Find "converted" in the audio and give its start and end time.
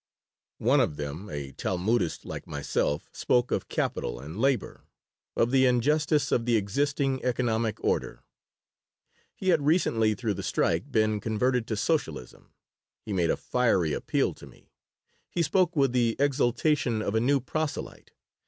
11.19-11.67